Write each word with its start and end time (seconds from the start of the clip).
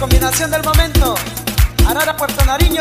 combinación 0.00 0.50
del 0.50 0.62
momento. 0.64 1.14
Arara 1.86 2.16
Puerto 2.16 2.42
Nariño. 2.46 2.80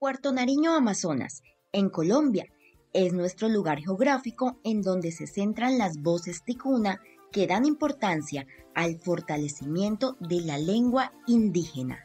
Puerto 0.00 0.32
Nariño, 0.32 0.74
Amazonas, 0.74 1.44
en 1.70 1.90
Colombia, 1.90 2.46
es 2.92 3.12
nuestro 3.12 3.48
lugar 3.48 3.78
geográfico 3.78 4.58
en 4.64 4.82
donde 4.82 5.12
se 5.12 5.28
centran 5.28 5.78
las 5.78 6.02
voces 6.02 6.42
ticuna 6.42 7.00
que 7.30 7.46
dan 7.46 7.66
importancia 7.66 8.48
al 8.74 8.98
fortalecimiento 8.98 10.16
de 10.18 10.40
la 10.40 10.58
lengua 10.58 11.12
indígena. 11.28 12.00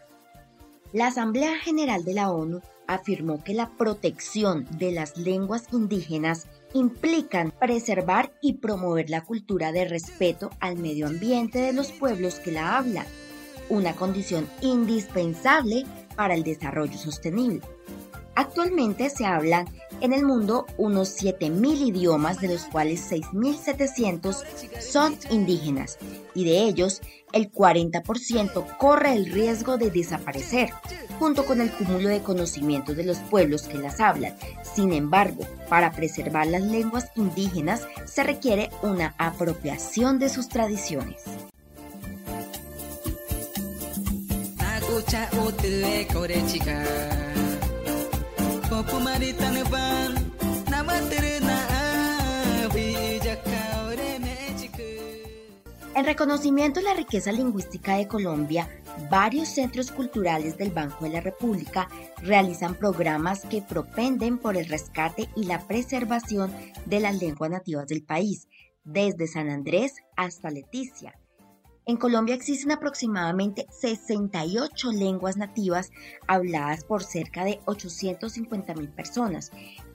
La 0.93 1.07
Asamblea 1.07 1.57
General 1.57 2.05
de 2.05 2.13
la 2.13 2.29
ONU 2.29 2.61
afirmó 2.85 3.43
que 3.43 3.55
la 3.55 3.75
protección 3.77 4.67
de 4.77 4.91
las 4.91 5.17
lenguas 5.17 5.65
indígenas 5.71 6.47
implican 6.75 7.51
preservar 7.51 8.33
y 8.41 8.53
promover 8.53 9.09
la 9.09 9.21
cultura 9.21 9.71
de 9.71 9.85
respeto 9.85 10.49
al 10.59 10.77
medio 10.77 11.07
ambiente 11.07 11.59
de 11.59 11.71
los 11.71 11.93
pueblos 11.93 12.39
que 12.39 12.51
la 12.51 12.77
hablan, 12.77 13.05
una 13.69 13.95
condición 13.95 14.47
indispensable 14.61 15.85
para 16.17 16.35
el 16.35 16.43
desarrollo 16.43 16.97
sostenible. 16.97 17.61
Actualmente 18.35 19.09
se 19.09 19.25
hablan 19.25 19.65
en 20.01 20.11
el 20.11 20.25
mundo 20.25 20.65
unos 20.77 21.17
7.000 21.21 21.87
idiomas, 21.87 22.41
de 22.41 22.49
los 22.49 22.65
cuales 22.65 23.09
6.700 23.09 24.43
son 24.81 25.17
indígenas, 25.29 25.97
y 26.33 26.43
de 26.43 26.63
ellos 26.63 27.01
el 27.31 27.51
40% 27.51 28.77
corre 28.77 29.13
el 29.13 29.31
riesgo 29.31 29.77
de 29.77 29.89
desaparecer, 29.89 30.69
junto 31.17 31.45
con 31.45 31.61
el 31.61 31.71
cúmulo 31.71 32.09
de 32.09 32.21
conocimientos 32.21 32.95
de 32.95 33.05
los 33.05 33.17
pueblos 33.19 33.63
que 33.63 33.77
las 33.77 33.99
hablan. 33.99 34.35
Sin 34.63 34.93
embargo, 34.93 35.45
para 35.69 35.91
preservar 35.91 36.47
las 36.47 36.63
lenguas 36.63 37.11
indígenas 37.15 37.87
se 38.05 38.23
requiere 38.23 38.69
una 38.81 39.15
apropiación 39.17 40.19
de 40.19 40.29
sus 40.29 40.49
tradiciones. 40.49 41.23
En 55.95 56.03
reconocimiento 56.03 56.79
a 56.79 56.83
la 56.83 56.93
riqueza 56.93 57.31
lingüística 57.31 57.95
de 57.95 58.07
Colombia, 58.07 58.67
varios 59.09 59.49
centros 59.49 59.91
culturales 59.91 60.57
del 60.57 60.71
Banco 60.71 61.05
de 61.05 61.11
la 61.11 61.21
República 61.21 61.87
realizan 62.23 62.75
programas 62.75 63.41
que 63.41 63.61
propenden 63.61 64.39
por 64.39 64.57
el 64.57 64.67
rescate 64.67 65.29
y 65.35 65.45
la 65.45 65.65
preservación 65.67 66.51
de 66.85 66.99
las 66.99 67.21
lenguas 67.21 67.51
nativas 67.51 67.87
del 67.87 68.03
país, 68.03 68.47
desde 68.83 69.27
San 69.27 69.49
Andrés 69.49 69.93
hasta 70.17 70.49
Leticia. 70.49 71.13
En 71.87 71.97
Colombia 71.97 72.33
existen 72.33 72.71
aproximadamente 72.71 73.67
68 73.69 74.91
lenguas 74.91 75.37
nativas 75.37 75.91
habladas 76.25 76.83
por 76.83 77.03
cerca 77.03 77.45
de 77.45 77.59
850 77.65 78.73
mil 78.73 78.89
personas. 78.89 79.51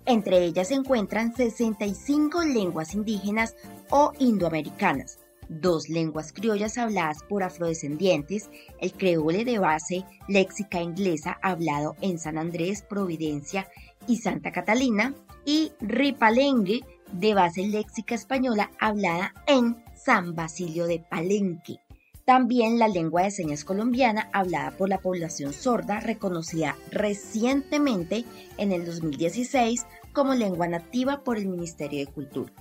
Entre 0.07 0.45
ellas 0.45 0.69
se 0.69 0.75
encuentran 0.75 1.35
65 1.35 2.45
lenguas 2.45 2.95
indígenas 2.95 3.57
o 3.91 4.13
indoamericanas, 4.21 5.19
dos 5.49 5.89
lenguas 5.89 6.33
criollas 6.33 6.79
habladas 6.79 7.25
por 7.29 7.43
afrodescendientes, 7.43 8.51
el 8.81 8.93
creole 8.93 9.45
de 9.45 9.59
base 9.59 10.05
léxica 10.29 10.81
inglesa 10.81 11.39
hablado 11.43 11.97
en 12.01 12.21
San 12.21 12.39
Andrés, 12.39 12.83
Providencia 12.83 13.69
y 14.07 14.19
Santa 14.19 14.53
Catalina, 14.53 15.13
y 15.45 15.73
ripalengue 15.81 16.85
de 17.13 17.35
base 17.35 17.67
léxica 17.67 18.15
española 18.15 18.71
hablada 18.79 19.35
en 19.49 19.83
San 20.05 20.35
Basilio 20.35 20.87
de 20.87 20.99
Palenque. 20.99 21.81
También 22.25 22.79
la 22.79 22.89
lengua 22.89 23.23
de 23.23 23.31
señas 23.31 23.65
colombiana 23.65 24.31
hablada 24.33 24.71
por 24.71 24.89
la 24.89 24.99
población 24.99 25.53
sorda, 25.53 26.01
reconocida 26.01 26.77
recientemente 26.91 28.25
en 28.57 28.73
el 28.73 28.87
2016 28.87 29.87
como 30.13 30.35
lengua 30.35 30.69
nativa 30.69 31.23
por 31.25 31.39
el 31.39 31.49
Ministerio 31.49 31.99
de 31.99 32.13
Cultura. 32.13 32.53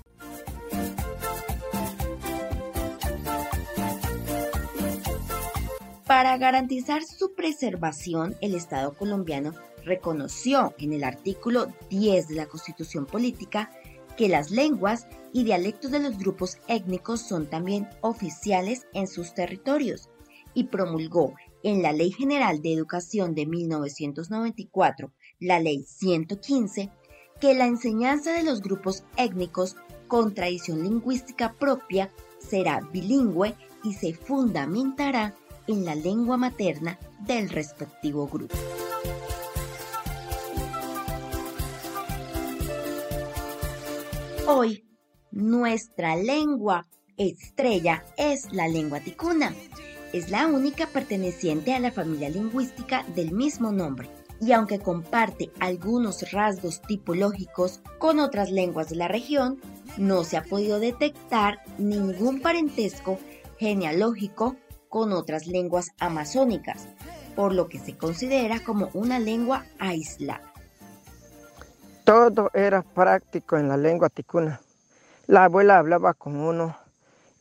Para 6.06 6.38
garantizar 6.38 7.04
su 7.04 7.36
preservación, 7.36 8.36
el 8.42 8.56
Estado 8.56 8.96
colombiano 8.96 9.54
reconoció 9.86 10.74
en 10.80 10.94
el 10.94 11.04
artículo 11.04 11.68
10 11.90 12.28
de 12.28 12.36
la 12.36 12.48
Constitución 12.48 13.06
Política 13.06 13.72
que 14.20 14.28
las 14.28 14.52
lenguas 14.52 15.08
y 15.32 15.46
dialectos 15.46 15.92
de 15.92 16.02
los 16.02 16.18
grupos 16.18 16.58
étnicos 16.68 17.22
son 17.22 17.50
también 17.50 17.88
oficiales 18.02 18.86
en 18.94 19.08
sus 19.08 19.34
territorios 19.34 20.10
y 20.54 20.66
promulgó 20.66 21.36
en 21.64 21.82
la 21.82 21.94
Ley 21.94 22.12
General 22.12 22.62
de 22.62 22.74
Educación 22.74 23.34
de 23.34 23.46
1994, 23.46 25.14
la 25.40 25.62
Ley 25.62 25.86
115, 25.88 26.92
que 27.40 27.54
la 27.54 27.66
enseñanza 27.66 28.34
de 28.34 28.44
los 28.44 28.62
grupos 28.62 29.06
étnicos 29.16 29.78
con 30.10 30.34
tradición 30.34 30.84
lingüística 30.84 31.54
propia 31.54 32.12
será 32.40 32.82
bilingüe 32.92 33.56
y 33.86 33.94
se 33.94 34.14
fundamentará 34.14 35.34
en 35.66 35.86
la 35.86 35.96
lengua 35.96 36.36
materna 36.36 37.00
del 37.22 37.48
respectivo 37.48 38.28
grupo. 38.28 38.58
Hoy, 44.52 44.84
nuestra 45.30 46.16
lengua 46.16 46.88
estrella 47.18 48.04
es 48.18 48.52
la 48.52 48.68
lengua 48.68 49.00
ticuna. 49.00 49.54
Es 50.12 50.32
la 50.32 50.48
única 50.48 50.88
perteneciente 50.88 51.76
a 51.76 51.80
la 51.80 51.92
familia 51.92 52.30
lingüística 52.30 53.06
del 53.14 53.32
mismo 53.32 53.72
nombre 53.72 54.10
y 54.42 54.54
aunque 54.54 54.80
comparte 54.80 55.52
algunos 55.60 56.32
rasgos 56.32 56.82
tipológicos 56.82 57.82
con 58.00 58.20
otras 58.20 58.50
lenguas 58.50 58.90
de 58.90 58.96
la 58.96 59.08
región, 59.08 59.62
no 60.00 60.24
se 60.24 60.38
ha 60.38 60.44
podido 60.44 60.80
detectar 60.80 61.60
ningún 61.78 62.42
parentesco 62.42 63.20
genealógico 63.60 64.56
con 64.88 65.14
otras 65.14 65.46
lenguas 65.46 65.92
amazónicas, 66.00 66.88
por 67.36 67.54
lo 67.54 67.70
que 67.70 67.78
se 67.78 67.96
considera 67.96 68.64
como 68.64 68.90
una 68.96 69.20
lengua 69.20 69.68
aislada. 69.78 70.49
Todo 72.10 72.50
era 72.56 72.82
práctico 72.82 73.56
en 73.56 73.68
la 73.68 73.78
lengua 73.78 74.10
ticuna. 74.10 74.62
La 75.28 75.44
abuela 75.44 75.78
hablaba 75.78 76.16
con 76.16 76.38
uno 76.38 76.76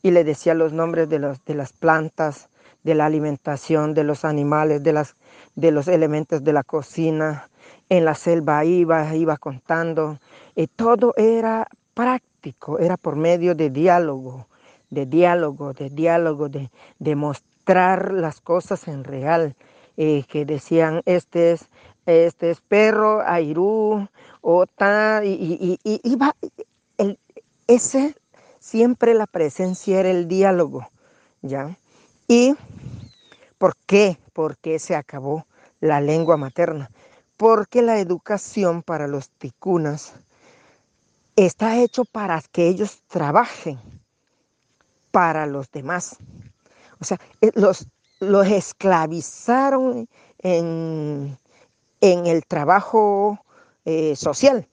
y 0.03 0.11
le 0.11 0.23
decía 0.23 0.53
los 0.53 0.73
nombres 0.73 1.09
de, 1.09 1.17
de 1.17 1.55
las 1.55 1.73
plantas, 1.73 2.49
de 2.83 2.93
la 2.93 3.07
alimentación, 3.07 3.95
de 3.95 4.03
los 4.03 4.25
animales, 4.25 4.83
de, 4.83 4.93
las, 4.93 5.15
de 5.55 5.71
los 5.71 5.87
elementos 5.87 6.43
de 6.43 6.53
la 6.53 6.61
cocina. 6.61 7.49
En 7.89 8.05
la 8.05 8.13
selva 8.13 8.63
iba, 8.63 9.15
iba 9.15 9.37
contando. 9.37 10.19
Y 10.55 10.67
todo 10.67 11.15
era 11.17 11.67
práctico, 11.95 12.77
era 12.77 12.95
por 12.95 13.15
medio 13.15 13.55
de 13.55 13.71
diálogo, 13.71 14.49
de 14.91 15.07
diálogo, 15.07 15.73
de 15.73 15.89
diálogo, 15.89 16.47
de, 16.47 16.69
de 16.99 17.15
mostrar 17.15 18.13
las 18.13 18.39
cosas 18.39 18.87
en 18.87 19.03
real. 19.03 19.55
Eh, 20.01 20.23
que 20.29 20.45
decían, 20.45 21.01
este 21.03 21.51
es, 21.51 21.67
este 22.05 22.51
es 22.51 22.61
perro, 22.61 23.21
airú, 23.21 24.07
otra, 24.41 25.23
y, 25.23 25.79
y, 25.83 26.01
iba, 26.03 26.35
el, 26.97 27.19
ese, 27.67 28.15
siempre 28.59 29.13
la 29.13 29.27
presencia 29.27 29.99
era 29.99 30.09
el 30.09 30.27
diálogo, 30.27 30.89
¿ya? 31.41 31.77
¿Y 32.27 32.55
por 33.57 33.75
qué? 33.85 34.17
¿Por 34.33 34.57
qué 34.57 34.79
se 34.79 34.95
acabó 34.95 35.45
la 35.79 36.01
lengua 36.01 36.37
materna? 36.37 36.89
Porque 37.37 37.81
la 37.81 37.99
educación 37.99 38.83
para 38.83 39.07
los 39.07 39.29
ticunas 39.29 40.13
está 41.35 41.77
hecho 41.77 42.05
para 42.05 42.41
que 42.51 42.67
ellos 42.67 43.01
trabajen 43.07 43.79
para 45.11 45.45
los 45.45 45.71
demás. 45.71 46.17
O 46.99 47.05
sea, 47.05 47.19
eh, 47.41 47.51
los, 47.55 47.87
los 48.19 48.47
esclavizaron 48.47 50.07
en, 50.39 51.37
en 52.01 52.27
el 52.27 52.45
trabajo 52.45 53.39
eh, 53.85 54.15
social. 54.15 54.67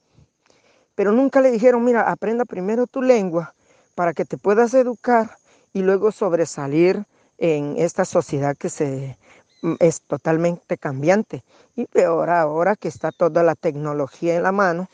Pero 0.94 1.12
nunca 1.12 1.40
le 1.40 1.50
dijeron, 1.50 1.84
mira, 1.84 2.10
aprenda 2.10 2.44
primero 2.44 2.86
tu 2.86 3.02
lengua 3.02 3.54
para 3.94 4.12
que 4.12 4.24
te 4.24 4.38
puedas 4.38 4.74
educar 4.74 5.36
y 5.72 5.82
luego 5.82 6.12
sobresalir 6.12 7.04
en 7.38 7.76
esta 7.76 8.04
sociedad 8.04 8.56
que 8.56 8.70
se, 8.70 9.18
mm, 9.62 9.74
es 9.78 10.00
totalmente 10.02 10.78
cambiante. 10.78 11.44
Y 11.74 11.86
peor 11.86 12.30
ahora 12.30 12.76
que 12.76 12.88
está 12.88 13.12
toda 13.12 13.42
la 13.42 13.54
tecnología 13.54 14.36
en 14.36 14.42
la 14.42 14.52
mano, 14.52 14.88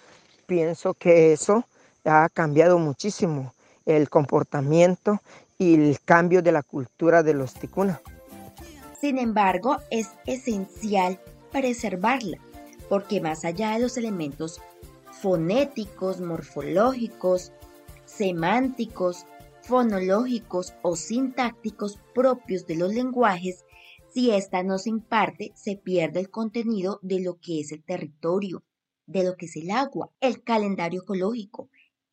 pienso 0.46 0.94
que 0.94 1.32
eso 1.32 1.64
ha 2.04 2.28
cambiado 2.28 2.78
muchísimo 2.78 3.54
el 3.86 4.08
comportamiento 4.08 5.20
y 5.58 5.74
el 5.74 6.00
cambio 6.04 6.42
de 6.42 6.52
la 6.52 6.62
cultura 6.62 7.22
de 7.22 7.34
los 7.34 7.54
ticuna. 7.54 8.00
Sin 9.00 9.18
embargo, 9.18 9.78
es 9.90 10.10
esencial 10.26 11.18
preservarla 11.52 12.38
porque 12.88 13.20
más 13.20 13.44
allá 13.44 13.72
de 13.72 13.80
los 13.80 13.96
elementos 13.96 14.60
fonéticos, 15.10 16.20
morfológicos, 16.20 17.52
semánticos 18.04 19.24
fonológicos 19.62 20.74
o 20.82 20.96
sintácticos 20.96 21.98
propios 22.14 22.66
de 22.66 22.76
los 22.76 22.92
lenguajes, 22.92 23.64
si 24.12 24.30
ésta 24.30 24.62
no 24.62 24.76
se 24.78 24.90
imparte, 24.90 25.52
se 25.54 25.76
pierde 25.76 26.20
el 26.20 26.30
contenido 26.30 26.98
de 27.02 27.20
lo 27.20 27.38
que 27.40 27.60
es 27.60 27.72
el 27.72 27.82
territorio, 27.82 28.62
de 29.06 29.24
lo 29.24 29.36
que 29.36 29.46
es 29.46 29.56
el 29.56 29.70
agua, 29.70 30.10
el 30.20 30.42
calendario 30.42 31.02
ecológico, 31.02 31.70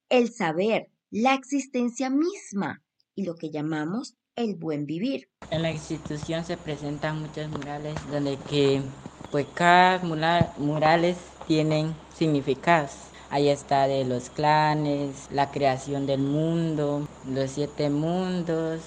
el 0.07 0.31
saber, 0.31 0.89
la 1.12 1.33
existencia 1.33 2.09
misma 2.09 2.83
y 3.15 3.25
lo 3.25 3.36
que 3.36 3.50
llamamos 3.50 4.15
el 4.36 4.56
buen 4.56 4.86
vivir. 4.86 5.30
En 5.51 5.63
la 5.63 5.71
institución 5.71 6.45
se 6.45 6.56
presentan 6.56 7.19
muchos 7.19 7.50
murales 7.50 7.95
donde 8.09 8.38
que 8.50 8.81
pues 9.31 9.45
cada 9.53 9.99
mural, 9.99 10.51
murales 10.57 11.17
tienen 11.47 11.93
significados. 12.15 12.91
Ahí 13.29 13.49
está 13.49 13.87
de 13.87 14.05
los 14.05 14.29
clanes, 14.29 15.27
la 15.31 15.51
creación 15.51 16.07
del 16.07 16.21
mundo, 16.21 17.05
los 17.31 17.51
siete 17.51 17.89
mundos, 17.89 18.81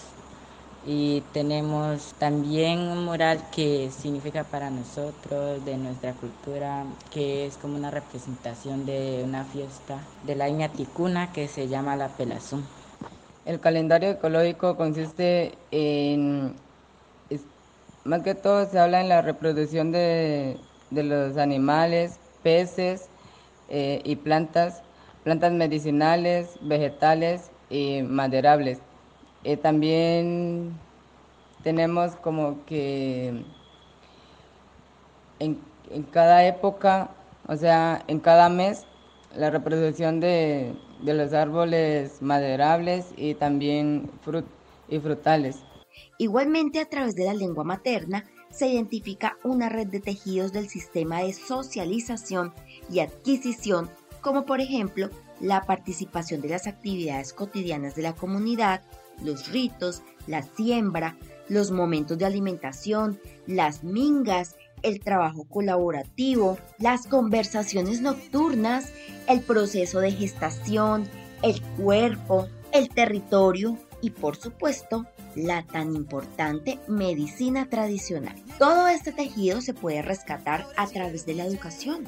y 0.85 1.21
tenemos 1.33 2.13
también 2.19 2.81
un 2.81 3.05
mural 3.05 3.41
que 3.55 3.91
significa 3.91 4.43
para 4.43 4.71
nosotros, 4.71 5.65
de 5.65 5.77
nuestra 5.77 6.13
cultura, 6.15 6.85
que 7.13 7.47
es 7.47 7.57
como 7.57 7.77
una 7.77 7.91
representación 7.91 8.85
de 8.85 9.23
una 9.25 9.45
fiesta 9.45 9.99
de 10.27 10.35
la 10.35 10.49
Iña 10.49 10.69
Ticuna 10.69 11.33
que 11.33 11.47
se 11.47 11.69
llama 11.69 11.95
la 11.95 12.09
Pelazón. 12.09 12.65
El 13.45 13.61
calendario 13.61 14.11
ecológico 14.11 14.77
consiste 14.77 15.53
en, 15.71 16.55
más 18.05 18.23
que 18.23 18.35
todo 18.35 18.67
se 18.67 18.79
habla 18.79 19.01
en 19.01 19.09
la 19.09 19.23
reproducción 19.23 19.93
de, 19.93 20.59
los 20.91 21.37
animales, 21.37 22.19
peces 22.43 23.09
eh, 23.69 24.01
y 24.05 24.17
plantas, 24.17 24.83
plantas 25.25 25.53
medicinales, 25.53 26.59
vegetales 26.63 27.51
y 27.71 28.03
maderables. 28.03 28.81
Eh, 29.45 29.57
también 29.57 30.73
tenemos 31.63 32.17
como 32.17 32.65
que 32.67 33.45
en, 35.39 35.59
cada 36.11 36.45
época, 36.47 37.11
o 37.47 37.57
sea, 37.57 38.03
en 38.09 38.21
cada 38.21 38.49
mes, 38.49 38.85
la 39.35 39.51
reproducción 39.51 40.21
de, 40.21 40.75
los 41.03 41.33
árboles 41.33 42.21
maderables 42.23 43.13
y 43.17 43.35
también 43.35 44.11
y 44.89 44.99
frutales. 44.99 45.63
Igualmente, 46.19 46.81
a 46.81 46.89
través 46.89 47.15
de 47.15 47.25
la 47.25 47.35
lengua 47.35 47.65
materna, 47.65 48.25
se 48.51 48.69
identifica 48.69 49.39
una 49.45 49.69
red 49.69 49.89
de 49.89 50.01
tejidos 50.01 50.53
del 50.53 50.69
sistema 50.69 51.23
de 51.23 51.33
socialización 51.33 52.53
y 52.91 53.01
adquisición, 53.01 53.91
como 54.21 54.45
por 54.45 54.61
ejemplo 54.61 55.11
la 55.41 55.63
participación 55.63 56.41
de 56.41 56.51
las 56.51 56.67
actividades 56.67 57.33
cotidianas 57.33 57.95
de 57.95 58.03
la 58.03 58.15
comunidad, 58.15 58.83
los 59.23 59.51
ritos, 59.51 60.03
la 60.27 60.43
siembra, 60.43 61.17
los 61.49 61.71
momentos 61.71 62.19
de 62.19 62.27
alimentación, 62.27 63.21
las 63.47 63.83
mingas, 63.83 64.57
el 64.83 65.01
trabajo 65.01 65.45
colaborativo, 65.45 66.59
las 66.79 67.07
conversaciones 67.07 68.01
nocturnas, 68.01 68.93
el 69.29 69.41
proceso 69.41 70.01
de 70.01 70.13
gestación, 70.13 71.09
el 71.43 71.61
cuerpo, 71.77 72.49
el 72.73 72.89
territorio 72.89 73.79
y 74.03 74.11
por 74.11 74.37
supuesto 74.37 75.07
la 75.35 75.65
tan 75.67 75.97
importante 75.97 76.79
medicina 76.89 77.71
tradicional. 77.71 78.35
Todo 78.59 78.89
este 78.89 79.13
tejido 79.13 79.63
se 79.63 79.73
puede 79.73 80.03
rescatar 80.03 80.67
a 80.77 80.87
través 80.87 81.25
de 81.25 81.35
la 81.35 81.47
educación. 81.47 82.07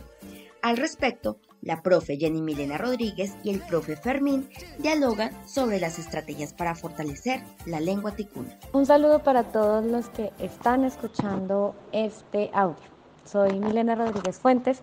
Al 0.60 0.76
respecto, 0.76 1.38
la 1.60 1.82
profe 1.82 2.16
Jenny 2.16 2.42
Milena 2.42 2.76
Rodríguez 2.76 3.34
y 3.42 3.50
el 3.50 3.60
profe 3.60 3.96
Fermín 3.96 4.48
dialogan 4.78 5.30
sobre 5.46 5.78
las 5.78 5.98
estrategias 5.98 6.52
para 6.52 6.74
fortalecer 6.74 7.42
la 7.66 7.80
lengua 7.80 8.12
ticuna. 8.12 8.58
Un 8.72 8.86
saludo 8.86 9.22
para 9.22 9.44
todos 9.44 9.84
los 9.84 10.08
que 10.10 10.32
están 10.38 10.84
escuchando 10.84 11.74
este 11.92 12.50
audio. 12.52 12.84
Soy 13.24 13.58
Milena 13.58 13.94
Rodríguez 13.94 14.38
Fuentes, 14.38 14.80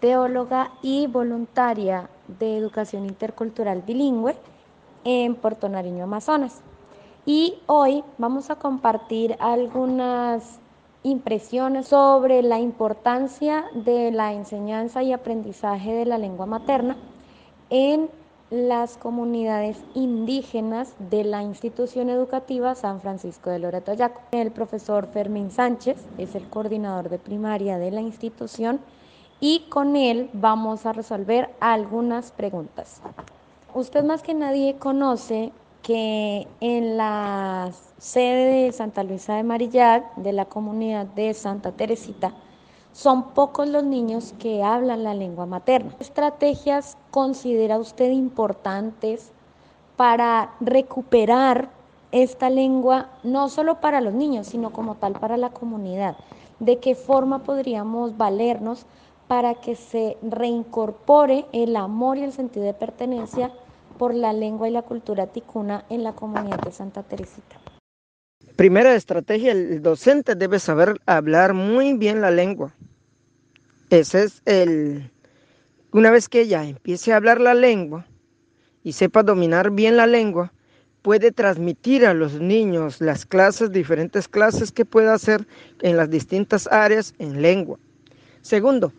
teóloga 0.00 0.72
y 0.82 1.06
voluntaria 1.06 2.08
de 2.38 2.56
educación 2.56 3.06
intercultural 3.06 3.82
bilingüe 3.82 4.36
en 5.04 5.34
Puerto 5.34 5.68
Nariño, 5.68 6.04
Amazonas. 6.04 6.60
Y 7.26 7.54
hoy 7.66 8.04
vamos 8.18 8.50
a 8.50 8.56
compartir 8.56 9.36
algunas 9.38 10.58
impresiones 11.02 11.88
sobre 11.88 12.42
la 12.42 12.58
importancia 12.58 13.66
de 13.74 14.10
la 14.10 14.32
enseñanza 14.32 15.02
y 15.02 15.12
aprendizaje 15.12 15.92
de 15.92 16.06
la 16.06 16.18
lengua 16.18 16.46
materna 16.46 16.96
en 17.70 18.10
las 18.50 18.96
comunidades 18.96 19.78
indígenas 19.94 20.94
de 20.98 21.24
la 21.24 21.42
institución 21.42 22.08
educativa 22.08 22.74
San 22.74 23.00
Francisco 23.00 23.50
de 23.50 23.58
Loreto 23.58 23.92
Yaco. 23.94 24.20
El 24.32 24.50
profesor 24.50 25.08
Fermín 25.12 25.50
Sánchez 25.50 25.96
es 26.18 26.34
el 26.34 26.48
coordinador 26.48 27.08
de 27.08 27.18
primaria 27.18 27.78
de 27.78 27.90
la 27.90 28.00
institución 28.00 28.80
y 29.40 29.66
con 29.68 29.96
él 29.96 30.30
vamos 30.32 30.86
a 30.86 30.92
resolver 30.92 31.50
algunas 31.60 32.32
preguntas. 32.32 33.00
Usted 33.74 34.04
más 34.04 34.22
que 34.22 34.34
nadie 34.34 34.76
conoce 34.76 35.50
que 35.82 36.46
en 36.60 36.96
la 36.96 37.72
sede 37.98 38.66
de 38.66 38.72
Santa 38.72 39.02
Luisa 39.02 39.34
de 39.34 39.42
Marillac, 39.42 40.14
de 40.14 40.32
la 40.32 40.44
comunidad 40.44 41.06
de 41.06 41.34
Santa 41.34 41.72
Teresita, 41.72 42.32
son 42.92 43.30
pocos 43.30 43.66
los 43.68 43.82
niños 43.82 44.32
que 44.38 44.62
hablan 44.62 45.02
la 45.02 45.12
lengua 45.12 45.46
materna. 45.46 45.92
¿Qué 45.98 46.04
estrategias 46.04 46.96
considera 47.10 47.80
usted 47.80 48.12
importantes 48.12 49.32
para 49.96 50.54
recuperar 50.60 51.68
esta 52.12 52.50
lengua, 52.50 53.08
no 53.24 53.48
solo 53.48 53.80
para 53.80 54.00
los 54.00 54.14
niños, 54.14 54.46
sino 54.46 54.70
como 54.70 54.94
tal 54.94 55.14
para 55.14 55.36
la 55.36 55.50
comunidad? 55.50 56.16
¿De 56.60 56.78
qué 56.78 56.94
forma 56.94 57.40
podríamos 57.40 58.16
valernos 58.16 58.86
para 59.26 59.56
que 59.56 59.74
se 59.74 60.16
reincorpore 60.22 61.46
el 61.50 61.74
amor 61.74 62.18
y 62.18 62.22
el 62.22 62.32
sentido 62.32 62.66
de 62.66 62.74
pertenencia 62.74 63.50
por 64.04 64.14
la 64.14 64.34
lengua 64.34 64.68
y 64.68 64.70
la 64.70 64.82
cultura 64.82 65.28
ticuna 65.28 65.86
en 65.88 66.04
la 66.04 66.12
comunidad 66.12 66.60
de 66.60 66.72
Santa 66.72 67.02
Teresita. 67.04 67.58
Primera 68.54 68.94
estrategia, 68.94 69.52
el 69.52 69.80
docente 69.80 70.34
debe 70.34 70.58
saber 70.58 71.00
hablar 71.06 71.54
muy 71.54 71.94
bien 71.94 72.20
la 72.20 72.30
lengua. 72.30 72.74
Ese 73.88 74.24
es 74.24 74.42
el... 74.44 75.10
Una 75.90 76.10
vez 76.10 76.28
que 76.28 76.42
ella 76.42 76.64
empiece 76.64 77.14
a 77.14 77.16
hablar 77.16 77.40
la 77.40 77.54
lengua 77.54 78.04
y 78.82 78.92
sepa 78.92 79.22
dominar 79.22 79.70
bien 79.70 79.96
la 79.96 80.06
lengua, 80.06 80.52
puede 81.00 81.32
transmitir 81.32 82.04
a 82.04 82.12
los 82.12 82.34
niños 82.34 83.00
las 83.00 83.24
clases, 83.24 83.72
diferentes 83.72 84.28
clases 84.28 84.70
que 84.70 84.84
pueda 84.84 85.14
hacer 85.14 85.46
en 85.80 85.96
las 85.96 86.10
distintas 86.10 86.66
áreas 86.66 87.14
en 87.18 87.40
lengua. 87.40 87.78
Segundo, 88.42 88.92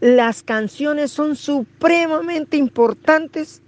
las 0.00 0.42
canciones 0.42 1.10
son 1.10 1.36
supremamente 1.36 2.58
importantes 2.58 3.62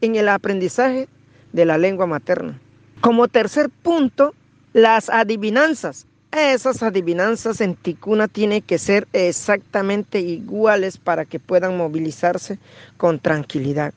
en 0.00 0.16
el 0.16 0.28
aprendizaje 0.28 1.08
de 1.52 1.64
la 1.64 1.78
lengua 1.78 2.06
materna. 2.06 2.58
Como 3.00 3.28
tercer 3.28 3.70
punto, 3.70 4.34
las 4.72 5.08
adivinanzas. 5.08 6.06
Esas 6.32 6.82
adivinanzas 6.82 7.60
en 7.60 7.76
ticuna 7.76 8.28
tienen 8.28 8.60
que 8.60 8.78
ser 8.78 9.08
exactamente 9.12 10.20
iguales 10.20 10.98
para 10.98 11.24
que 11.24 11.38
puedan 11.38 11.76
movilizarse 11.76 12.58
con 12.96 13.18
tranquilidad. 13.18 13.94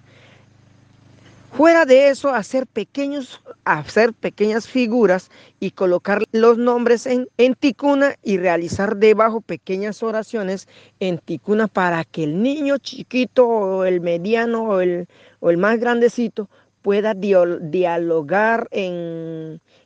Fuera 1.51 1.85
de 1.85 2.09
eso, 2.09 2.29
hacer 2.29 2.67
pequeños, 2.67 3.41
hacer 3.65 4.13
pequeñas 4.13 4.67
figuras 4.67 5.29
y 5.59 5.71
colocar 5.71 6.23
los 6.31 6.57
nombres 6.57 7.05
en, 7.05 7.27
en, 7.37 7.55
ticuna 7.55 8.15
y 8.23 8.37
realizar 8.37 8.97
debajo 8.97 9.41
pequeñas 9.41 10.03
oraciones 10.03 10.67
en 10.99 11.17
ticuna 11.17 11.67
para 11.67 12.03
que 12.05 12.23
el 12.23 12.41
niño 12.41 12.77
chiquito 12.77 13.47
o 13.47 13.85
el 13.85 13.99
mediano 13.99 14.63
o 14.63 14.81
el, 14.81 15.07
o 15.39 15.49
el 15.49 15.57
más 15.57 15.79
grandecito 15.79 16.49
pueda 16.81 17.13
dialogar 17.13 18.69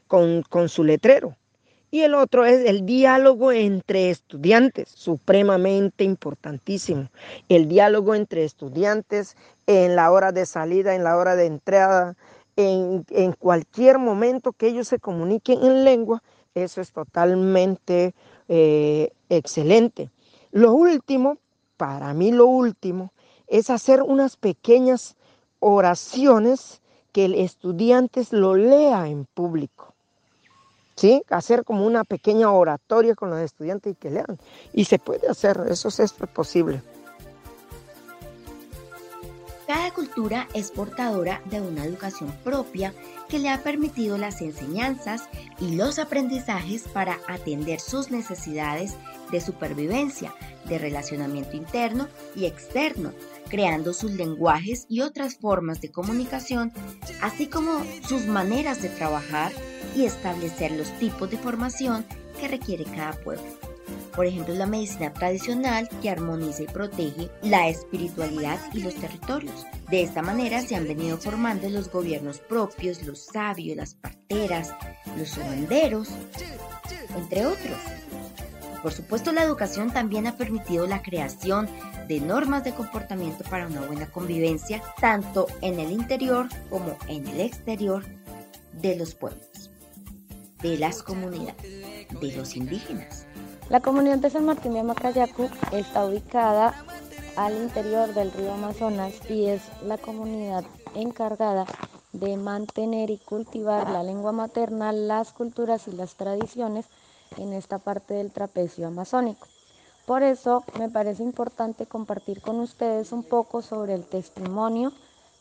con, 0.08 0.44
con 0.50 0.70
su 0.70 0.84
letrero. 0.84 1.36
Y 1.94 2.02
el 2.02 2.16
otro 2.16 2.44
es 2.44 2.68
el 2.68 2.88
diálogo 2.88 3.52
entre 3.52 4.10
estudiantes, 4.10 4.90
supremamente 4.90 6.04
importantísimo. 6.04 7.12
El 7.50 7.68
diálogo 7.68 8.16
entre 8.16 8.46
estudiantes 8.46 9.38
en 9.68 9.96
la 9.96 10.12
hora 10.12 10.32
de 10.32 10.48
salida, 10.48 10.96
en 10.96 11.04
la 11.04 11.16
hora 11.16 11.36
de 11.36 11.46
entrada, 11.46 12.16
en, 12.56 13.04
cualquier 13.38 14.00
momento 14.00 14.54
que 14.54 14.70
ellos 14.70 14.88
se 14.88 14.98
comuniquen 14.98 15.64
en 15.64 15.84
lengua, 15.84 16.24
eso 16.56 16.82
es 16.82 16.92
totalmente 16.92 18.16
eh, 18.48 19.12
excelente. 19.30 20.10
Lo 20.52 20.74
último, 20.74 21.38
para 21.78 22.12
mí 22.16 22.32
lo 22.32 22.48
último, 22.48 23.14
es 23.46 23.70
hacer 23.70 24.02
unas 24.02 24.36
pequeñas 24.36 25.16
oraciones 25.60 26.82
que 27.12 27.26
el 27.26 27.36
estudiante 27.36 28.24
lo 28.32 28.56
lea 28.56 29.08
en 29.10 29.26
público. 29.26 29.93
¿Sí? 30.96 31.24
Hacer 31.30 31.64
como 31.64 31.86
una 31.86 32.04
pequeña 32.04 32.52
oratoria 32.52 33.16
con 33.16 33.30
los 33.30 33.40
estudiantes 33.40 33.94
y 33.94 33.96
que 33.96 34.12
lean. 34.12 34.38
Y 34.74 34.86
se 34.86 35.00
puede 35.00 35.28
hacer, 35.28 35.60
eso 35.70 35.90
es 35.90 36.14
posible. 36.14 36.82
Cada 39.68 39.92
cultura 39.92 40.48
es 40.54 40.72
portadora 40.72 41.42
de 41.46 41.62
una 41.62 41.86
educación 41.86 42.32
propia 42.44 42.94
que 43.30 43.40
le 43.40 43.50
ha 43.50 43.64
permitido 43.64 44.18
las 44.18 44.42
enseñanzas 44.42 45.24
y 45.60 45.76
los 45.76 46.00
aprendizajes 46.00 46.84
para 46.90 47.18
atender 47.28 47.80
sus 47.80 48.12
necesidades 48.12 48.96
de 49.32 49.40
supervivencia, 49.40 50.34
de 50.66 50.78
relacionamiento 50.78 51.56
interno 51.56 52.08
y 52.36 52.46
externo, 52.46 53.14
creando 53.50 53.94
sus 53.94 54.12
lenguajes 54.12 54.86
y 54.90 55.02
otras 55.02 55.38
formas 55.38 55.80
de 55.80 55.92
comunicación, 55.92 56.74
así 57.22 57.48
como 57.48 57.84
sus 58.08 58.26
maneras 58.28 58.82
de 58.82 58.90
trabajar 58.90 59.52
y 59.96 60.06
establecer 60.06 60.72
los 60.72 60.92
tipos 61.00 61.30
de 61.30 61.38
formación 61.38 62.06
que 62.40 62.48
requiere 62.48 62.84
cada 62.86 63.14
pueblo. 63.14 63.44
Por 64.16 64.26
ejemplo, 64.28 64.54
la 64.54 64.68
medicina 64.68 65.12
tradicional 65.12 65.90
que 66.02 66.10
armoniza 66.10 66.64
y 66.64 66.68
protege 66.68 67.30
la 67.42 67.68
espiritualidad 67.68 68.60
y 68.72 68.82
los 68.82 68.96
territorios. 68.96 69.66
De 69.90 70.04
esta 70.04 70.22
manera 70.22 70.62
se 70.62 70.76
han 70.76 70.88
venido 70.88 71.18
formando 71.18 71.68
los 71.70 71.90
gobiernos 71.92 72.40
propios, 72.40 73.04
los 73.04 73.20
sabios, 73.20 73.76
las 73.76 73.96
parteras, 73.96 74.74
los 75.18 75.36
holanderos, 75.38 76.10
entre 77.16 77.46
otros. 77.46 77.78
Por 78.84 78.92
supuesto, 78.92 79.32
la 79.32 79.44
educación 79.44 79.92
también 79.92 80.28
ha 80.28 80.36
permitido 80.36 80.86
la 80.86 81.02
creación 81.02 81.70
de 82.08 82.20
normas 82.20 82.64
de 82.64 82.74
comportamiento 82.74 83.44
para 83.46 83.66
una 83.66 83.82
buena 83.82 84.08
convivencia, 84.08 84.84
tanto 85.00 85.48
en 85.62 85.80
el 85.80 85.92
interior 85.92 86.50
como 86.70 86.98
en 87.08 87.26
el 87.28 87.40
exterior 87.40 88.04
de 88.74 88.96
los 88.98 89.16
pueblos, 89.16 89.72
de 90.64 90.78
las 90.78 91.04
comunidades, 91.04 92.08
de 92.20 92.32
los 92.38 92.56
indígenas. 92.56 93.28
La 93.70 93.82
comunidad 93.82 94.18
de 94.20 94.30
San 94.30 94.46
Martín 94.46 94.74
de 94.74 94.84
Macayacu 94.84 95.50
está 95.74 96.06
ubicada 96.06 96.74
al 97.36 97.58
interior 97.58 98.14
del 98.14 98.32
río 98.32 98.54
Amazonas 98.54 99.14
y 99.30 99.48
es 99.48 99.62
la 99.84 99.98
comunidad 99.98 100.64
encargada 100.96 101.66
de 102.14 102.38
mantener 102.38 103.10
y 103.10 103.18
cultivar 103.18 103.90
la 103.90 104.04
lengua 104.04 104.32
materna, 104.32 104.94
las 104.94 105.34
culturas 105.34 105.88
y 105.88 105.92
las 105.92 106.16
tradiciones 106.16 106.86
en 107.38 107.52
esta 107.52 107.80
parte 107.80 108.14
del 108.14 108.32
trapecio 108.32 108.88
amazónico. 108.88 109.48
Por 110.06 110.24
eso 110.24 110.64
me 110.80 110.90
parece 110.90 111.24
importante 111.24 111.88
compartir 111.88 112.42
con 112.42 112.60
ustedes 112.62 113.12
un 113.12 113.24
poco 113.24 113.62
sobre 113.62 113.96
el 113.96 114.06
testimonio 114.06 114.94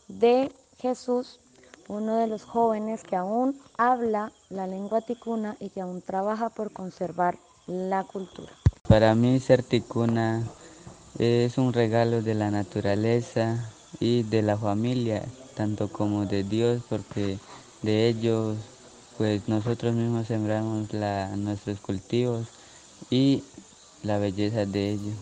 de 0.07 0.51
Jesús, 0.79 1.39
uno 1.87 2.15
de 2.17 2.27
los 2.27 2.43
jóvenes 2.43 3.03
que 3.03 3.15
aún 3.15 3.59
habla 3.77 4.31
la 4.53 4.67
lengua 4.67 5.01
ticuna 5.01 5.57
y 5.59 5.69
que 5.69 5.81
aún 5.81 6.01
trabaja 6.01 6.49
por 6.49 6.71
conservar 6.71 7.37
la 7.67 8.03
cultura. 8.03 8.51
Para 8.87 9.15
mí 9.15 9.39
ser 9.39 9.63
ticuna 9.63 10.43
es 11.17 11.57
un 11.57 11.73
regalo 11.73 12.21
de 12.21 12.35
la 12.35 12.51
naturaleza 12.51 13.71
y 13.99 14.23
de 14.23 14.41
la 14.41 14.57
familia, 14.57 15.23
tanto 15.55 15.91
como 15.91 16.25
de 16.25 16.43
Dios, 16.43 16.83
porque 16.89 17.37
de 17.81 18.07
ellos 18.07 18.57
pues 19.17 19.47
nosotros 19.47 19.93
mismos 19.93 20.27
sembramos 20.27 20.91
nuestros 21.37 21.79
cultivos 21.79 22.47
y 23.09 23.43
la 24.01 24.17
belleza 24.17 24.65
de 24.65 24.91
ellos. 24.91 25.13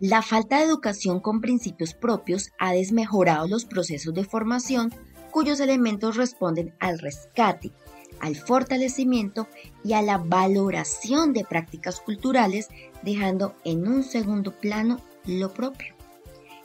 La 0.00 0.20
falta 0.20 0.58
de 0.58 0.64
educación 0.64 1.20
con 1.20 1.40
principios 1.40 1.94
propios 1.94 2.50
ha 2.58 2.72
desmejorado 2.72 3.48
los 3.48 3.64
procesos 3.64 4.12
de 4.14 4.24
formación 4.24 4.92
cuyos 5.30 5.60
elementos 5.60 6.16
responden 6.16 6.74
al 6.80 6.98
rescate, 6.98 7.72
al 8.20 8.36
fortalecimiento 8.36 9.48
y 9.84 9.92
a 9.92 10.02
la 10.02 10.18
valoración 10.18 11.32
de 11.32 11.44
prácticas 11.44 12.00
culturales, 12.00 12.68
dejando 13.02 13.54
en 13.64 13.86
un 13.86 14.02
segundo 14.02 14.52
plano 14.52 15.00
lo 15.26 15.52
propio. 15.52 15.94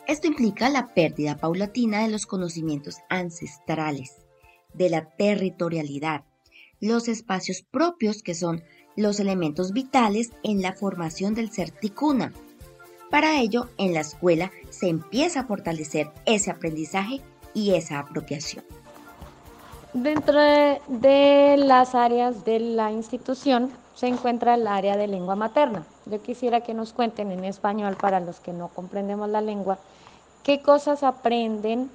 Esto 0.08 0.28
implica 0.28 0.70
la 0.70 0.94
pérdida 0.94 1.38
paulatina 1.38 2.02
de 2.02 2.10
los 2.10 2.26
conocimientos 2.26 2.98
ancestrales, 3.10 4.16
de 4.74 4.90
la 4.90 5.06
territorialidad, 5.06 6.24
los 6.80 7.08
espacios 7.08 7.62
propios 7.62 8.24
que 8.24 8.36
son 8.36 8.64
los 8.96 9.20
elementos 9.20 9.72
vitales 9.72 10.32
en 10.44 10.62
la 10.62 10.74
formación 10.74 11.34
del 11.34 11.52
ser 11.52 11.72
ticuna. 11.72 12.34
Para 13.10 13.40
ello, 13.40 13.70
en 13.78 13.94
la 13.94 14.02
escuela 14.02 14.52
se 14.70 14.90
empieza 14.90 15.42
a 15.42 15.48
fortalecer 15.48 16.12
ese 16.26 16.52
aprendizaje 16.52 17.22
y 17.54 17.76
esa 17.76 18.00
apropiación. 18.00 18.66
Dentro 19.94 20.40
de, 20.40 20.82
de, 20.88 21.58
las 21.58 21.96
áreas 21.96 22.46
de 22.46 22.60
la 22.60 22.92
institución 22.92 23.72
se 23.94 24.08
encuentra 24.08 24.56
el 24.56 24.66
área 24.66 24.96
de 24.96 25.08
lengua 25.08 25.36
materna. 25.36 25.84
Yo 26.06 26.22
quisiera 26.22 26.62
que 26.62 26.74
nos 26.74 26.94
cuenten 26.94 27.32
en 27.32 27.44
español, 27.44 27.98
para 28.00 28.22
los 28.22 28.40
que 28.40 28.54
no 28.54 28.70
comprendemos 28.70 29.30
la 29.30 29.42
lengua, 29.42 29.80
qué 30.44 30.62
cosas 30.62 31.04
aprenden 31.04 31.92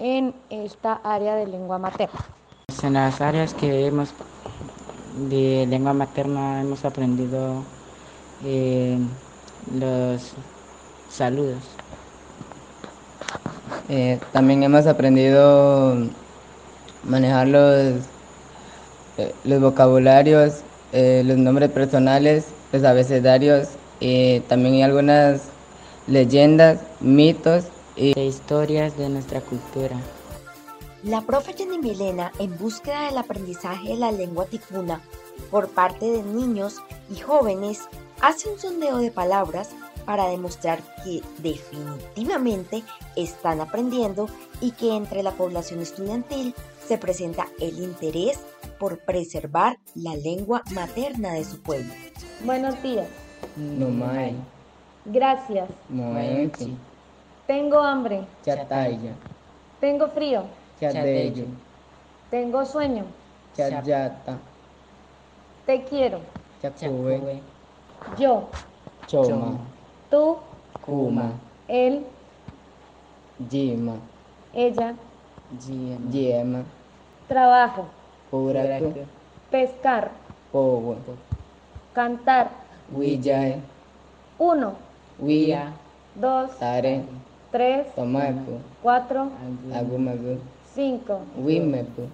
en 0.00 0.34
esta 0.50 1.00
área 1.04 1.36
de 1.36 1.46
lengua 1.46 1.78
materna. 1.78 2.18
En 2.82 2.94
las 2.94 3.20
áreas 3.20 3.54
que 3.54 3.86
hemos 3.86 4.12
de 5.30 5.66
lengua 5.68 5.92
materna 5.92 6.60
hemos 6.60 6.84
aprendido 6.84 7.62
eh, 8.44 8.98
los 9.78 10.32
saludos. 11.08 11.62
Eh, 13.88 14.20
también 14.32 14.62
hemos 14.62 14.86
aprendido 14.86 15.96
manejar 17.04 17.48
los, 17.48 17.94
eh, 19.18 19.34
los 19.44 19.60
vocabularios, 19.60 20.60
eh, 20.92 21.22
los 21.24 21.36
nombres 21.36 21.70
personales, 21.70 22.46
los 22.72 22.84
abecedarios, 22.84 23.68
y 24.00 24.40
también 24.40 24.74
hay 24.76 24.82
algunas 24.82 25.42
leyendas, 26.06 26.80
mitos 27.00 27.64
y 27.96 28.18
historias 28.18 28.96
de 28.96 29.08
nuestra 29.08 29.40
cultura. 29.40 29.96
La 31.04 31.20
profe 31.20 31.52
Jenny 31.52 31.78
Milena, 31.78 32.32
en 32.38 32.56
búsqueda 32.58 33.06
del 33.06 33.18
aprendizaje 33.18 33.90
de 33.90 33.96
la 33.96 34.10
lengua 34.10 34.46
ticuna 34.46 35.00
por 35.50 35.68
parte 35.68 36.06
de 36.06 36.22
niños 36.22 36.82
y 37.10 37.20
jóvenes, 37.20 37.82
hace 38.20 38.48
un 38.48 38.58
sondeo 38.58 38.98
de 38.98 39.10
palabras 39.10 39.70
para 40.04 40.28
demostrar 40.28 40.80
que 41.04 41.22
definitivamente 41.38 42.82
están 43.14 43.60
aprendiendo 43.60 44.28
y 44.60 44.72
que 44.72 44.96
entre 44.96 45.22
la 45.22 45.32
población 45.32 45.80
estudiantil 45.80 46.54
se 46.88 46.96
presenta 46.96 47.46
el 47.60 47.82
interés 47.82 48.40
por 48.78 49.00
preservar 49.00 49.78
la 49.94 50.16
lengua 50.16 50.62
materna 50.72 51.34
de 51.34 51.44
su 51.44 51.60
pueblo. 51.60 51.92
Buenos 52.44 52.82
días. 52.82 53.06
No 53.56 53.90
mai. 53.90 54.34
Gracias. 55.04 55.68
Moenchi. 55.90 56.78
Tengo 57.46 57.78
hambre. 57.78 58.24
Chataya. 58.42 59.12
Tengo 59.80 60.08
frío. 60.08 60.44
Chadeyo. 60.80 61.44
Tengo 62.30 62.64
sueño. 62.64 63.04
Chayata. 63.54 64.38
Te 65.66 65.84
quiero. 65.84 66.20
Chacube. 66.62 67.42
Yo. 68.18 68.48
Choma. 69.06 69.58
Tú. 70.10 70.38
Kuma. 70.86 71.32
Él. 71.68 72.06
Jima. 73.50 73.96
Ella. 74.54 74.94
Yema. 76.10 76.64
Trabajo. 77.28 77.86
Pescar. 79.50 80.10
Pogo. 80.50 80.96
Cantar. 81.92 82.50
Wijae. 82.90 83.60
Uno. 84.38 84.76
Wia. 85.18 85.74
Dos. 86.14 86.58
Tare. 86.58 87.04
Tres. 87.52 87.94
Tomapu. 87.94 88.60
Cuatro. 88.82 89.30
Agumagu. 89.74 90.38
Cinco. 90.74 91.20
Wimepu. 91.36 92.08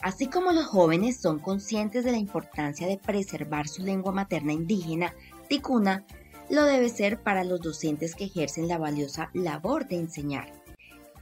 Así 0.00 0.26
como 0.26 0.52
los 0.52 0.66
jóvenes 0.66 1.20
son 1.20 1.38
conscientes 1.38 2.04
de 2.04 2.12
la 2.12 2.18
importancia 2.18 2.86
de 2.86 2.98
preservar 2.98 3.68
su 3.68 3.82
lengua 3.82 4.12
materna 4.12 4.52
indígena, 4.52 5.14
ticuna, 5.48 6.04
lo 6.50 6.64
debe 6.64 6.88
ser 6.88 7.22
para 7.22 7.44
los 7.44 7.60
docentes 7.60 8.14
que 8.14 8.24
ejercen 8.24 8.68
la 8.68 8.78
valiosa 8.78 9.30
labor 9.32 9.86
de 9.86 9.96
enseñar. 9.96 10.61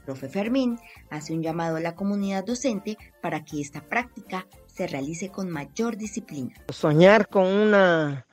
Profe 0.04 0.28
Fermín 0.28 0.78
hace 1.10 1.32
un 1.32 1.42
llamado 1.42 1.76
a 1.76 1.80
la 1.80 1.94
comunidad 1.94 2.44
docente 2.44 2.96
para 3.20 3.44
que 3.44 3.60
esta 3.60 3.80
práctica 3.80 4.46
se 4.66 4.86
realice 4.86 5.30
con 5.30 5.50
mayor 5.50 5.96
disciplina. 5.96 6.54
Soñar 6.70 7.28
con 7.28 7.46
una, 7.46 8.26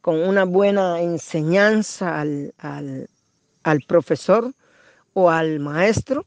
con 0.00 0.16
una 0.20 0.44
buena 0.44 1.00
enseñanza 1.00 2.20
al, 2.20 2.54
al, 2.58 3.80
profesor 3.86 4.52
o 5.12 5.30
al 5.30 5.60
maestro 5.60 6.26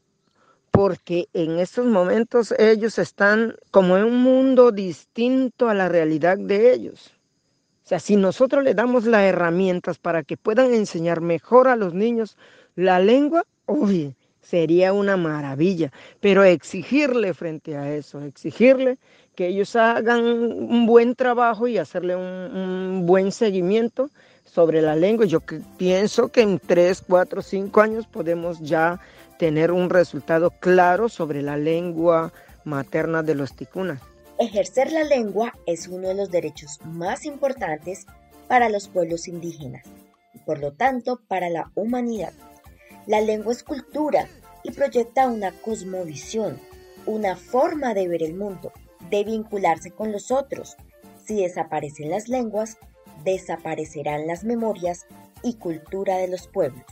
porque 0.70 1.28
en 1.32 1.58
estos 1.58 1.86
momentos 1.86 2.52
ellos 2.58 2.98
están 2.98 3.54
como 3.70 3.96
en 3.96 4.04
un 4.04 4.22
mundo 4.22 4.72
distinto 4.72 5.68
a 5.68 5.74
la 5.74 5.88
realidad 5.88 6.36
de 6.36 6.72
ellos. 6.72 7.12
O 7.84 7.86
sea, 7.86 8.00
si 8.00 8.16
nosotros 8.16 8.64
les 8.64 8.74
damos 8.74 9.04
las 9.04 9.22
herramientas 9.22 9.98
para 9.98 10.22
que 10.22 10.36
puedan 10.36 10.72
enseñar 10.72 11.20
mejor 11.20 11.68
a 11.68 11.76
los 11.76 11.94
niños 11.94 12.36
la 12.74 12.98
lengua, 12.98 13.44
uy, 13.66 14.16
sería 14.44 14.92
una 14.92 15.16
maravilla. 15.16 15.90
Pero 16.20 16.44
exigirle 16.44 17.34
frente 17.34 17.76
a 17.76 17.92
eso, 17.92 18.20
exigirle 18.22 18.98
que 19.34 19.48
ellos 19.48 19.74
hagan 19.74 20.24
un 20.24 20.86
buen 20.86 21.14
trabajo 21.14 21.66
y 21.66 21.78
hacerle 21.78 22.14
un, 22.14 23.04
buen 23.06 23.32
seguimiento 23.32 24.10
sobre 24.44 24.80
la 24.80 24.94
lengua. 24.94 25.26
Yo 25.26 25.40
que 25.40 25.60
pienso 25.76 26.28
que 26.28 26.42
en 26.42 26.60
tres, 26.60 27.02
cuatro, 27.06 27.42
cinco 27.42 27.80
años 27.80 28.06
podemos 28.06 28.60
ya 28.60 29.00
tener 29.38 29.72
un 29.72 29.90
resultado 29.90 30.50
claro 30.50 31.08
sobre 31.08 31.42
la 31.42 31.56
lengua 31.56 32.32
materna 32.64 33.22
de 33.22 33.34
los 33.34 33.56
ticunas. 33.56 34.00
Ejercer 34.38 34.92
la 34.92 35.04
lengua 35.04 35.52
es 35.66 35.88
uno 35.88 36.08
de 36.08 36.14
los 36.14 36.30
derechos 36.30 36.78
más 36.84 37.24
importantes 37.24 38.06
para 38.48 38.68
los 38.68 38.88
pueblos 38.88 39.28
indígenas 39.28 39.84
y 40.32 40.38
por 40.38 40.58
lo 40.58 40.72
tanto 40.72 41.20
para 41.28 41.50
la 41.50 41.70
humanidad. 41.74 42.32
La 43.06 43.20
lengua 43.20 43.52
es 43.52 43.62
cultura 43.62 44.28
y 44.62 44.70
proyecta 44.70 45.28
una 45.28 45.52
cosmovisión, 45.52 46.58
una 47.04 47.36
forma 47.36 47.92
de 47.92 48.08
ver 48.08 48.22
el 48.22 48.34
mundo, 48.34 48.72
de 49.10 49.24
vincularse 49.24 49.90
con 49.90 50.10
los 50.10 50.30
otros. 50.30 50.76
Si 51.22 51.42
desaparecen 51.42 52.10
las 52.10 52.28
lenguas, 52.28 52.78
desaparecerán 53.22 54.26
las 54.26 54.44
memorias 54.44 55.06
y 55.42 55.54
cultura 55.54 56.16
de 56.16 56.28
los 56.28 56.48
pueblos. 56.48 56.84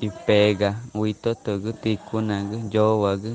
I 0.00 0.08
pega. 0.26 0.70
Wito 0.94 1.34
togu 1.34 1.72
tikuna 1.72 2.42
gu 2.44 2.56
jowa 2.72 3.16
gu 3.16 3.32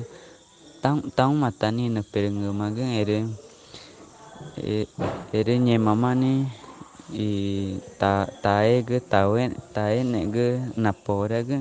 taun 0.81 1.11
taun 1.15 1.35
matani 1.39 1.89
na 1.89 2.01
pere 2.01 2.29
ngumagi 2.31 2.81
ere 3.01 3.17
ere 5.33 5.53
nye 5.59 5.77
mamani 5.77 6.47
i 7.13 7.29
ta 7.99 8.25
tae 8.43 8.81
gu 8.87 8.97
tawe 9.13 9.41
tae 9.73 10.03
ne 10.03 10.25
gu 10.33 10.47
napora 10.83 11.39
gu 11.43 11.57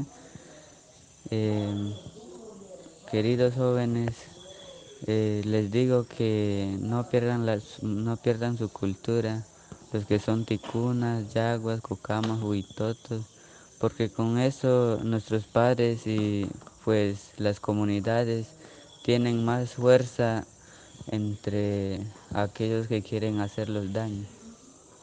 queridos 3.11 3.54
jóvenes 3.54 4.16
Eh, 5.07 5.40
les 5.47 5.71
digo 5.71 6.04
que 6.07 6.76
no 6.80 7.09
pierdan, 7.09 7.47
las, 7.47 7.83
no 7.83 8.16
pierdan 8.19 8.59
su 8.59 8.69
cultura, 8.69 9.45
los 9.92 10.04
que 10.04 10.19
son 10.19 10.45
ticunas, 10.45 11.33
yaguas, 11.33 11.80
cucamas, 11.80 12.42
huitotos, 12.42 13.23
porque 13.81 14.11
con 14.11 14.39
eso 14.39 14.99
nuestros 15.03 15.45
padres 15.45 16.07
y 16.07 16.47
pues 16.85 17.33
las 17.39 17.61
comunidades 17.61 18.55
tienen 19.03 19.45
más 19.45 19.75
fuerza 19.75 20.45
entre 21.11 22.01
aquellos 22.35 22.87
que 22.89 23.03
quieren 23.03 23.41
hacerlos 23.41 23.93
daño. 23.93 24.27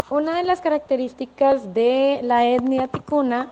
Una 0.09 0.37
de 0.37 0.43
las 0.43 0.61
características 0.61 1.73
de 1.73 2.21
la 2.23 2.45
etnia 2.45 2.87
ticuna 2.87 3.51